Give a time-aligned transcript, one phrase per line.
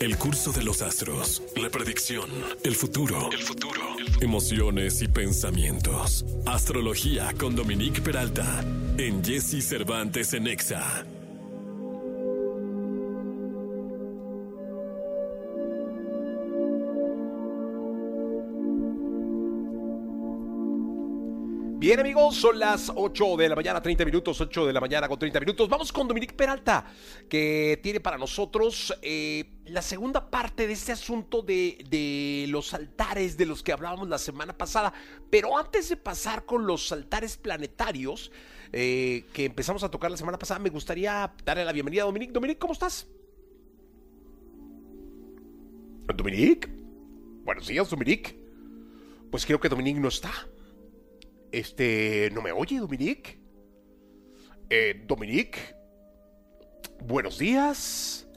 [0.00, 2.30] El curso de los astros, la predicción,
[2.62, 3.82] el futuro, el futuro,
[4.20, 6.24] emociones y pensamientos.
[6.46, 8.64] Astrología con Dominique Peralta
[8.96, 11.04] en Jesse Cervantes en Exa.
[21.80, 25.18] Bien amigos, son las 8 de la mañana, 30 minutos, 8 de la mañana con
[25.18, 25.68] 30 minutos.
[25.68, 26.84] Vamos con Dominique Peralta,
[27.28, 33.36] que tiene para nosotros eh, la segunda parte de este asunto de, de, los altares
[33.36, 34.92] de los que hablábamos la semana pasada.
[35.30, 38.30] Pero antes de pasar con los altares planetarios
[38.72, 42.32] eh, que empezamos a tocar la semana pasada, me gustaría darle la bienvenida a Dominique.
[42.32, 43.06] Dominique, ¿cómo estás?
[46.14, 46.68] Dominique.
[47.44, 48.38] Buenos días, Dominique.
[49.30, 50.32] Pues creo que Dominique no está.
[51.52, 53.38] Este, ¿no me oye, Dominique?
[54.68, 55.58] Eh, Dominique.
[57.00, 58.27] Buenos días.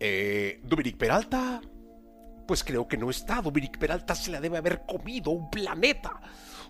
[0.00, 1.60] Eh, Dominique Peralta.
[2.46, 3.40] Pues creo que no está.
[3.40, 6.20] Dominique Peralta se la debe haber comido un planeta.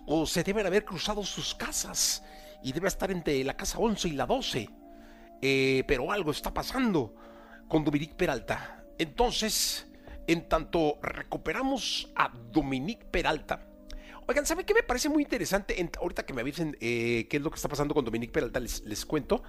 [0.05, 2.23] O se deben haber cruzado sus casas.
[2.63, 4.69] Y debe estar entre la casa 11 y la 12.
[5.41, 7.15] Eh, pero algo está pasando
[7.67, 8.83] con Dominique Peralta.
[8.97, 9.87] Entonces,
[10.27, 13.67] en tanto recuperamos a Dominique Peralta
[14.27, 15.75] Oigan, ¿saben qué me parece muy interesante?
[16.01, 19.05] ahorita que me avisen eh, qué es lo que está pasando con Dominique Peralta, les,
[19.05, 19.43] cuento.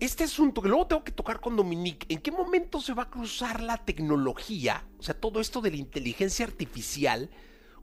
[0.00, 3.10] Este asunto que luego tengo que tocar con Dominique, ¿en qué momento se va a
[3.10, 7.30] cruzar la tecnología, o sea, todo esto de la inteligencia artificial,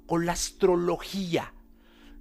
[0.05, 1.53] con la astrología?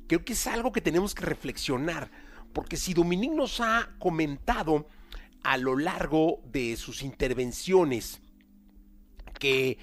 [0.07, 2.11] Creo que es algo que tenemos que reflexionar,
[2.53, 4.89] porque si Dominique nos ha comentado
[5.43, 8.21] a lo largo de sus intervenciones
[9.39, 9.79] que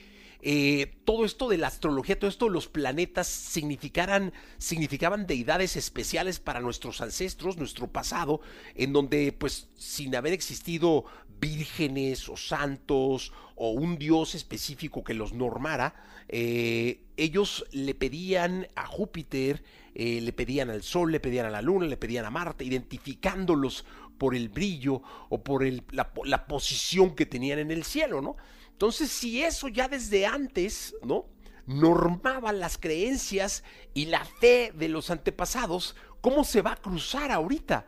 [0.50, 6.40] eh, todo esto de la astrología, todo esto de los planetas significaran, significaban deidades especiales
[6.40, 8.40] para nuestros ancestros, nuestro pasado,
[8.74, 11.04] en donde pues sin haber existido
[11.42, 15.96] vírgenes o santos o un dios específico que los normara,
[16.30, 21.62] eh, ellos le pedían a Júpiter, eh, le pedían al Sol, le pedían a la
[21.62, 23.84] Luna, le pedían a Marte, identificándolos
[24.18, 28.36] por el brillo o por la, la posición que tenían en el cielo, ¿no?
[28.72, 31.26] Entonces, si eso ya desde antes, ¿no?
[31.66, 33.64] Normaba las creencias
[33.94, 37.88] y la fe de los antepasados, ¿cómo se va a cruzar ahorita?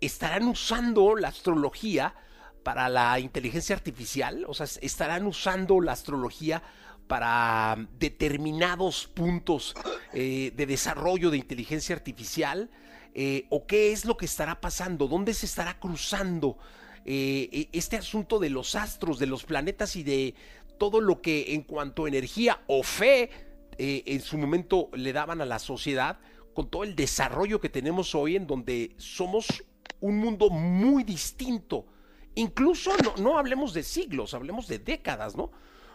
[0.00, 2.14] ¿Estarán usando la astrología
[2.62, 4.44] para la inteligencia artificial?
[4.48, 6.62] O sea, ¿estarán usando la astrología
[7.06, 9.74] para determinados puntos
[10.14, 12.70] eh, de desarrollo de inteligencia artificial?
[13.14, 15.06] Eh, ¿O qué es lo que estará pasando?
[15.06, 16.56] ¿Dónde se estará cruzando
[17.04, 20.34] eh, e, este asunto de los astros, de los planetas y de
[20.78, 23.30] todo lo que en cuanto a energía o fe
[23.78, 26.20] eh, en su momento le daban a la sociedad,
[26.54, 29.64] con todo el desarrollo que tenemos hoy en donde somos
[30.00, 31.86] un mundo muy distinto.
[32.34, 35.50] Incluso no, no hablemos de siglos, hablemos de décadas, ¿no?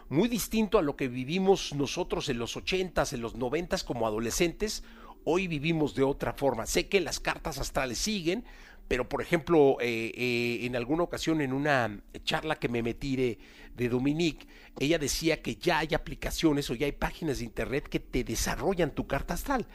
[0.08, 4.82] Muy distinto a lo que vivimos nosotros en los ochentas, en los noventas como adolescentes,
[5.30, 6.64] hoy vivimos de otra forma.
[6.64, 8.44] Sé que las cartas astrales siguen,
[8.88, 13.38] pero por ejemplo, eh, eh, en alguna ocasión en una charla que me metí de,
[13.88, 14.48] Dominique,
[14.80, 18.90] ella decía que ya hay aplicaciones o ya hay páginas de internet que te desarrollan
[18.90, 19.66] tu carta astral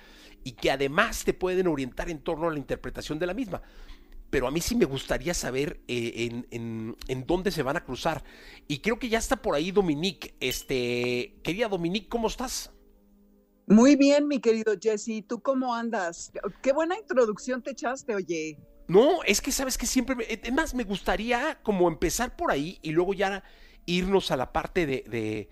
[0.43, 3.61] y que además te pueden orientar en torno a la interpretación de la misma.
[4.29, 8.25] Pero a mí sí me gustaría saber eh, en, en, dónde se van a cruzar.
[8.67, 10.33] Y creo que ya está por ahí Dominique.
[10.41, 12.73] Este, querida Dominique, ¿cómo estás?
[13.67, 15.23] Muy bien, mi querido Jesse.
[15.27, 16.31] ¿Tú cómo andas?
[16.61, 18.57] Qué buena introducción te echaste, oye.
[18.87, 22.79] No, es que sabes que siempre, me, es más, me gustaría como empezar por ahí
[22.81, 23.43] y luego ya
[23.85, 25.49] irnos a la parte de,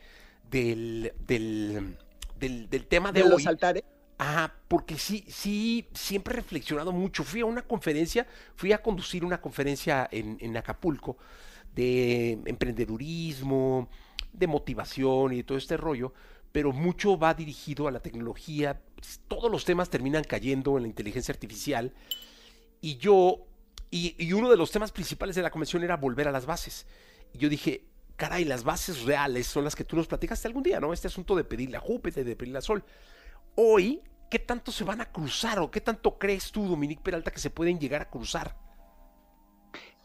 [0.50, 3.84] del, del, tema de, ¿De los altares.
[4.20, 7.24] Ah, porque sí, sí, siempre he reflexionado mucho.
[7.24, 11.18] Fui a una conferencia, fui a conducir una conferencia en, en Acapulco
[11.74, 13.90] de emprendedurismo,
[14.34, 16.14] de motivación y de todo este rollo,
[16.52, 18.82] pero mucho va dirigido a la tecnología.
[19.28, 21.94] Todos los temas terminan cayendo en la inteligencia artificial
[22.82, 23.46] y yo,
[23.92, 26.88] y, uno de los temas principales de la convención era volver a las bases.
[27.34, 27.86] Y yo dije,
[28.16, 30.92] caray, las bases reales son las que tú nos platicaste algún día, ¿no?
[30.92, 32.84] Este asunto de pedirle a Júpiter, de pedirle a Sol.
[33.56, 37.40] Hoy, ¿qué tanto se van a cruzar o qué tanto crees tú, Dominique Peralta, que
[37.40, 38.58] se pueden llegar a cruzar?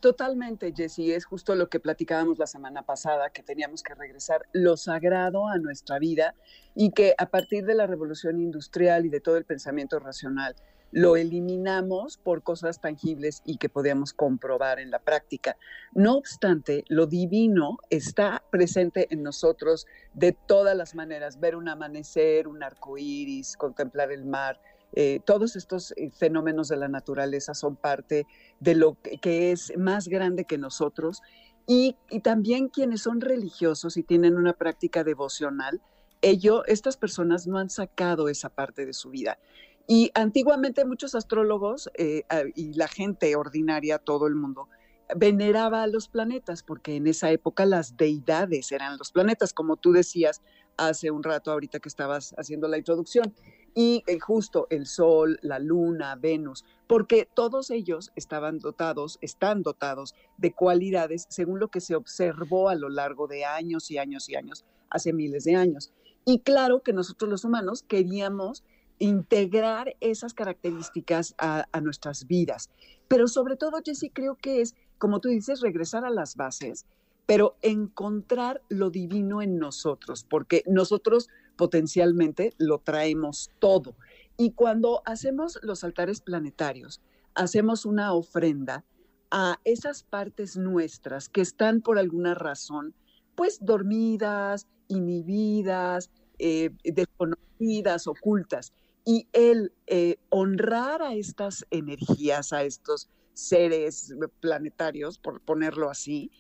[0.07, 4.77] Totalmente, Jesse, es justo lo que platicábamos la semana pasada, que teníamos que regresar lo
[4.77, 6.37] sagrado a nuestra vida
[6.77, 10.55] y que a partir de la revolución industrial y de todo el pensamiento racional,
[10.93, 15.57] lo eliminamos por cosas tangibles y que podíamos comprobar en la práctica.
[15.93, 22.47] No obstante, lo divino está presente en nosotros de todas las maneras, ver un amanecer,
[22.47, 24.61] un arco iris, contemplar el mar.
[24.99, 28.27] Eh, todos estos eh, fenómenos de la naturaleza son parte
[28.61, 31.21] de lo que es más grande que nosotros
[31.67, 35.83] Y, también quienes son religiosos y tienen una práctica devocional,
[36.23, 39.39] ello, estas personas no han sacado esa parte de su vida.
[39.87, 42.23] Y antiguamente muchos astrólogos eh,
[42.55, 44.69] y la gente ordinaria, todo el mundo,
[45.15, 49.93] veneraba a los planetas, porque en esa época las deidades eran los planetas, como tú
[49.93, 50.43] decías
[50.77, 53.35] hace un rato ahorita que estabas haciendo la introducción.
[53.75, 60.15] Y eh, justo el Sol, la Luna, Venus, porque todos ellos estaban dotados, están dotados
[60.39, 64.35] de cualidades según lo que se observó a lo largo de años y años y
[64.35, 65.93] años, hace miles de años.
[66.25, 68.65] Y claro que nosotros los humanos queríamos
[68.99, 72.71] integrar esas características a, nuestras vidas.
[73.09, 76.87] Pero sobre todo, Jessy, creo que es, como tú dices, regresar a las bases,
[77.27, 83.97] pero encontrar lo divino en nosotros, porque nosotros potencialmente lo traemos todo.
[84.37, 87.01] Y cuando hacemos los altares planetarios,
[87.35, 88.85] hacemos una ofrenda
[89.31, 92.95] a esas partes nuestras que están por alguna razón,
[93.35, 98.73] pues dormidas, inhibidas, eh, desconocidas, ocultas
[99.05, 106.31] y el eh, honrar a estas energías, a estos seres planetarios, por ponerlo así,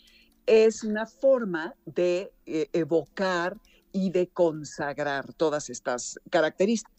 [0.46, 3.58] es una forma de eh, evocar
[3.93, 6.96] y de consagrar todas estas características.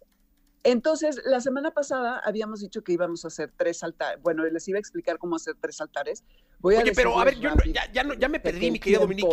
[0.63, 4.21] Entonces, la semana pasada habíamos dicho que íbamos a hacer tres altares.
[4.21, 6.23] Bueno, les iba a explicar cómo hacer tres altares.
[6.59, 9.27] Voy Oye, pero a ver, yo ya, ya, ya, me perdí, mi querido Dominique.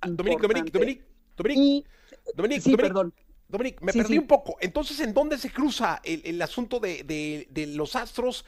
[0.00, 1.04] Ah, Dominique, Dominique, Dominique,
[1.36, 1.88] Dominique,
[2.34, 3.14] Dominique, sí, perdón.
[3.48, 4.56] Dominic, me perdí un poco.
[4.60, 8.44] Entonces, ¿en dónde se cruza el, asunto de, los astros?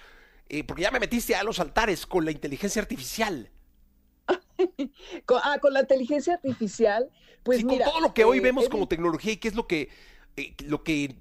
[0.52, 3.48] Eh, porque ya me metiste a los altares con la inteligencia artificial.
[5.24, 7.08] con, ah, con la inteligencia artificial,
[7.42, 9.54] pues sí, mira, con todo lo que hoy eh, vemos como tecnología y qué es
[9.54, 9.88] lo que,
[10.36, 11.16] eh, lo que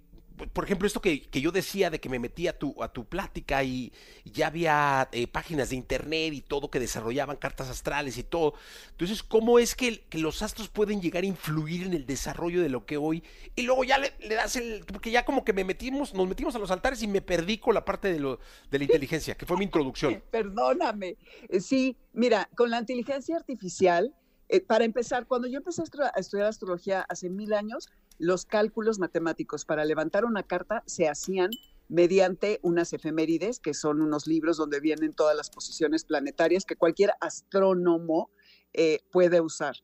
[0.48, 3.64] por ejemplo, esto que, yo decía de que me metí a tu, a tu plática
[3.64, 3.92] y,
[4.26, 8.54] ya había eh, páginas de internet y todo que desarrollaban cartas astrales y todo.
[8.92, 12.86] Entonces, ¿cómo es que, los astros pueden llegar a influir en el desarrollo de lo
[12.86, 13.24] que hoy?
[13.56, 14.86] Y luego ya le, das el.
[14.86, 17.74] Porque ya como que me metimos, nos metimos a los altares y me perdí con
[17.74, 18.40] la parte de, lo,
[18.70, 20.24] de la inteligencia, que fue mi introducción.
[20.32, 21.18] Perdóname.
[21.50, 24.14] Eh, sí, mira, con la inteligencia artificial.
[24.50, 27.88] Eh, para empezar, cuando yo empecé a estudiar astrología hace mil años,
[28.22, 31.50] los cálculos matemáticos para levantar una carta se hacían
[31.90, 37.14] mediante unas efemérides, que son unos libros donde vienen todas las posiciones planetarias que cualquier
[37.20, 38.30] astrónomo
[38.74, 39.76] eh, puede usar.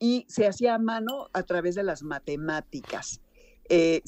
[0.00, 3.20] Y se hacía a mano a través de las matemáticas.
[3.68, 4.02] Eh,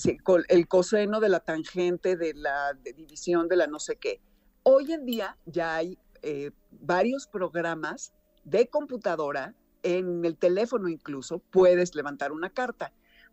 [0.48, 4.20] el coseno de la tangente, de la división, de la no sé qué.
[4.64, 9.54] Hoy en día ya hay eh, varios programas de computadora,
[9.84, 12.92] en el teléfono incluso, puedes levantar una carta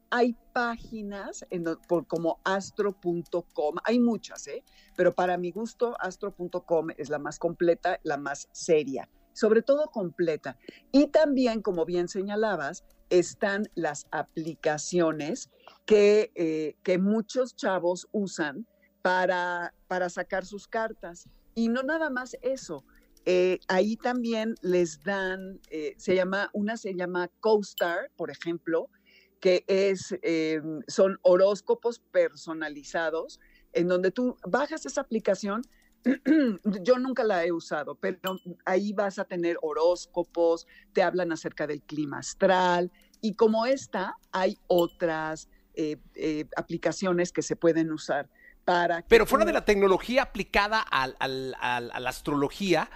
[0.10, 4.64] hay páginas en, por, como astro.com, hay muchas, ¿eh?
[4.96, 10.58] pero para mi gusto astro.com es la más completa, la más seria, sobre todo completa.
[10.92, 15.50] Y también, como bien señalabas, están las aplicaciones
[15.86, 18.66] que, eh, que muchos chavos usan
[19.02, 21.30] para, para sacar sus cartas.
[21.54, 22.84] Y no nada más eso,
[23.26, 28.90] eh, ahí también les dan, eh, se llama, una se llama CoStar, por ejemplo,
[29.40, 33.40] que es, eh, son horóscopos personalizados,
[33.74, 35.62] en donde tú bajas esa aplicación.
[36.82, 38.20] Yo nunca la he usado, pero
[38.66, 42.92] ahí vas a tener horóscopos, te hablan acerca del clima astral
[43.22, 48.30] y como esta, hay otras eh, eh, aplicaciones que se pueden usar
[48.66, 49.04] para...
[49.08, 52.90] Pero fuera de la tecnología aplicada a la astrología,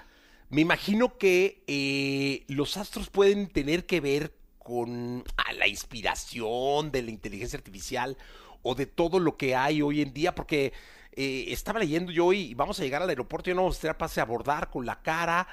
[0.49, 4.38] me imagino que los astros pueden tener que ver
[4.69, 5.23] con
[5.57, 8.15] la inspiración de la inteligencia artificial
[8.61, 10.73] o de todo lo que hay hoy en día, porque
[11.13, 14.19] eh, estaba leyendo yo y vamos a llegar al aeropuerto y no vamos a pase
[14.19, 15.47] a abordar con la cara,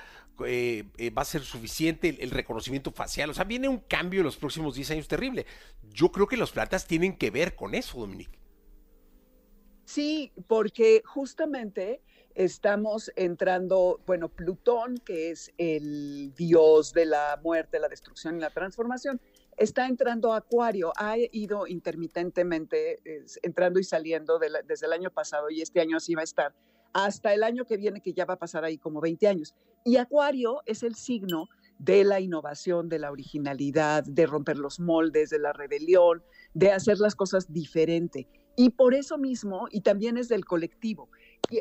[0.45, 4.27] eh, eh, va a ser suficiente el, reconocimiento facial, o sea, viene un cambio en
[4.27, 5.47] los próximos 10 años terrible.
[5.95, 8.39] Yo creo que los planetas tienen que ver con eso, Dominique.
[9.87, 12.03] Sí, porque justamente
[12.37, 18.50] estamos entrando, bueno, Plutón, que es el dios de la muerte, la destrucción y la
[18.50, 19.21] transformación,
[19.57, 23.00] está entrando Acuario, ha ido intermitentemente
[23.43, 26.55] entrando y saliendo desde el año pasado y este año así va a estar,
[26.93, 29.55] hasta el año que viene que ya va a pasar ahí como 20 años.
[29.83, 35.31] Y Acuario es el signo de la innovación, de la originalidad, de romper los moldes,
[35.31, 38.28] de la rebelión, de hacer las cosas diferente.
[38.57, 41.11] Y por eso mismo, y también es del colectivo,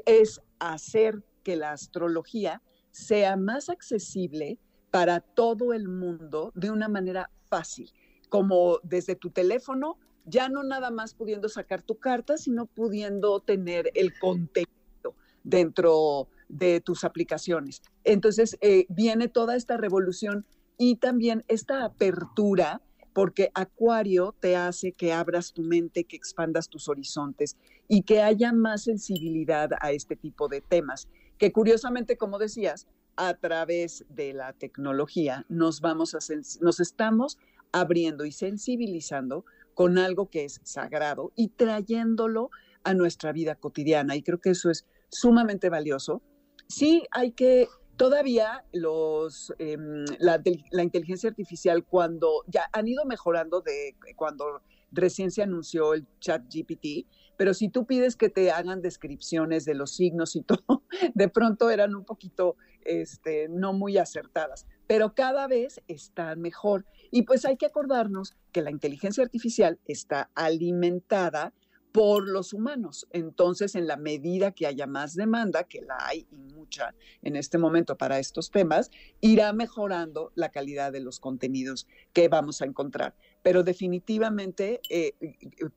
[0.06, 2.62] es hacer que la astrología
[2.92, 4.58] sea más accesible
[4.92, 7.92] para todo el mundo de una manera fácil,
[8.30, 13.92] como desde tu teléfono, ya no nada más pudiendo sacar tu carta, sino pudiendo tener
[13.94, 17.82] el contenido dentro de tus aplicaciones.
[18.04, 20.46] Entonces, eh, viene toda esta revolución
[20.78, 22.82] y también esta apertura
[23.16, 27.56] porque Acuario te hace que abras tu mente, que expandas tus horizontes
[27.88, 31.08] y que haya más sensibilidad a este tipo de temas,
[31.38, 36.18] que curiosamente, como decías, a través de la tecnología nos vamos a
[36.60, 37.38] nos estamos
[37.72, 39.46] abriendo y sensibilizando
[39.76, 42.50] con algo que es sagrado y trayéndolo
[42.84, 46.22] a nuestra vida cotidiana y creo que eso es sumamente valioso.
[46.68, 50.42] Sí hay que Todavía los, em, la,
[50.84, 54.62] inteligencia artificial, cuando ya han ido mejorando de cuando
[54.92, 59.76] recién se anunció el chat GPT, pero si tú pides que te hagan descripciones de
[59.76, 60.84] los signos y todo,
[61.14, 66.86] de pronto eran un poquito este, no muy acertadas, pero cada vez están mejor.
[67.12, 71.54] Y pues hay que acordarnos que la inteligencia artificial está alimentada
[71.96, 73.08] por los humanos.
[73.12, 77.58] Entonces, en la medida que haya más demanda, que la hay y mucha en este
[77.58, 83.16] momento para estos temas, irá mejorando la calidad de los contenidos que vamos a encontrar.
[83.44, 85.14] Pero definitivamente eh,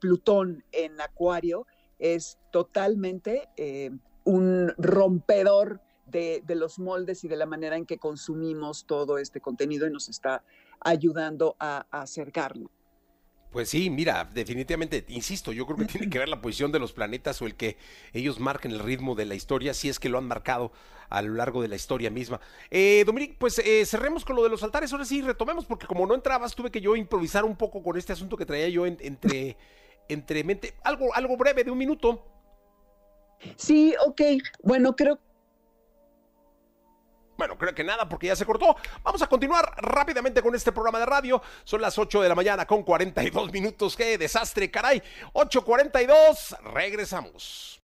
[0.01, 1.69] Plutón en Acuario
[2.01, 3.93] es totalmente eh,
[4.25, 9.87] un rompedor de, los moldes y de la manera en que consumimos todo este contenido
[9.87, 10.43] y nos está
[10.81, 12.73] ayudando a, a acercarlo.
[13.51, 16.93] Pues sí, mira, definitivamente, insisto, yo creo que tiene que ver la posición de los
[16.93, 17.79] planetas o el que
[18.13, 20.71] ellos marquen el ritmo de la historia, si es que lo han marcado
[21.09, 22.41] a lo largo de la historia misma.
[22.71, 26.07] Eh, Dominic, pues eh, cerremos con lo de los altares, ahora sí retomemos, porque como
[26.07, 29.57] no entrabas, tuve que yo improvisar un poco con este asunto que traía yo entre,
[30.09, 32.25] entre mente, algo, algo breve de un minuto.
[33.57, 34.21] Sí, ok,
[34.63, 35.19] bueno, creo
[37.39, 38.77] bueno, creo que nada porque ya se cortó.
[39.05, 41.41] Vamos a continuar rápidamente con este programa de radio.
[41.63, 43.97] Son las 8 de la mañana con 42 minutos.
[43.97, 45.01] ¡Qué desastre, caray!
[45.33, 46.59] 8.42.
[46.75, 47.69] Regresamos.